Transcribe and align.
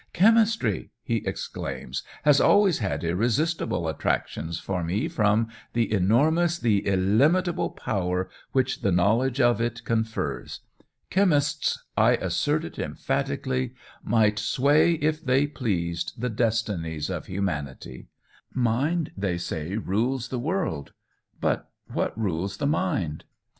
"Chemistry!" 0.13 0.89
he 1.03 1.17
exclaims, 1.27 2.01
"has 2.23 2.41
always 2.41 2.79
had 2.79 3.03
irresistible 3.03 3.87
attractions 3.87 4.59
for 4.59 4.83
me 4.83 5.07
from 5.07 5.47
the 5.73 5.93
enormous, 5.93 6.57
the 6.57 6.87
illimitable 6.87 7.69
power 7.69 8.27
which 8.51 8.81
the 8.81 8.91
knowledge 8.91 9.39
of 9.39 9.61
it 9.61 9.83
confers. 9.85 10.61
Chemists 11.11 11.83
I 11.95 12.15
assert 12.15 12.65
it 12.65 12.79
emphatically 12.79 13.75
might 14.03 14.39
sway, 14.39 14.93
if 14.93 15.23
they 15.23 15.45
pleased, 15.45 16.19
the 16.19 16.29
destinies 16.31 17.11
of 17.11 17.27
humanity. 17.27 18.07
Mind, 18.55 19.11
they 19.15 19.37
say, 19.37 19.77
rules 19.77 20.29
the 20.29 20.39
world. 20.39 20.93
But 21.39 21.69
what 21.85 22.17
rules 22.19 22.57
the 22.57 22.65
mind? 22.65 23.25